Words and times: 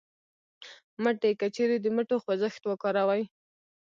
مټې: 1.03 1.31
که 1.39 1.47
چېرې 1.55 1.77
د 1.81 1.85
مټو 1.95 2.17
خوځښت 2.23 2.63
وکاروئ 2.67 3.23